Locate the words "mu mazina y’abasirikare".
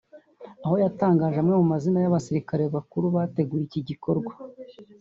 1.59-2.63